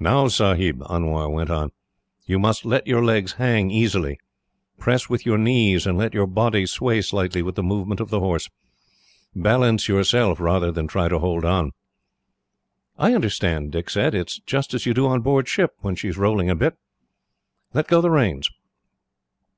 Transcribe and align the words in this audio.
"Now, 0.00 0.28
Sahib," 0.28 0.82
Anwar 0.88 1.28
went 1.28 1.50
on, 1.50 1.72
"you 2.24 2.38
must 2.38 2.64
let 2.64 2.86
your 2.86 3.04
legs 3.04 3.34
hang 3.34 3.70
easily. 3.70 4.18
Press 4.78 5.10
with 5.10 5.26
your 5.26 5.36
knees, 5.36 5.86
and 5.86 5.98
let 5.98 6.14
your 6.14 6.26
body 6.26 6.64
sway 6.64 7.02
slightly 7.02 7.42
with 7.42 7.54
the 7.54 7.62
movement 7.62 8.00
of 8.00 8.08
the 8.08 8.18
horse. 8.20 8.48
Balance 9.36 9.86
yourself, 9.86 10.40
rather 10.40 10.72
than 10.72 10.86
try 10.86 11.08
to 11.10 11.18
hold 11.18 11.44
on." 11.44 11.72
"I 12.96 13.14
understand," 13.14 13.70
Dick 13.72 13.90
said. 13.90 14.14
"It 14.14 14.28
is 14.30 14.40
just 14.46 14.72
as 14.72 14.86
you 14.86 14.94
do 14.94 15.06
on 15.06 15.20
board 15.20 15.46
ship, 15.48 15.72
when 15.80 15.96
she 15.96 16.08
is 16.08 16.16
rolling 16.16 16.48
a 16.48 16.54
bit. 16.56 16.78
Let 17.74 17.88
go 17.88 18.00
the 18.00 18.08
reins." 18.08 18.48